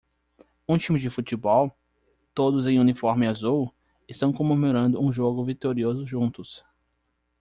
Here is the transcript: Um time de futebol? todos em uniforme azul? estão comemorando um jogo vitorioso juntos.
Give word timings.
Um 0.67 0.79
time 0.79 0.97
de 0.99 1.11
futebol? 1.11 1.71
todos 2.33 2.65
em 2.65 2.79
uniforme 2.79 3.27
azul? 3.27 3.71
estão 4.09 4.33
comemorando 4.33 4.99
um 4.99 5.13
jogo 5.13 5.45
vitorioso 5.45 6.07
juntos. 6.07 6.65